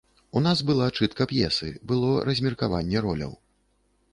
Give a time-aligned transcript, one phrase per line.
[0.39, 3.37] У нас была чытка п'есы, было размеркаванне роляў.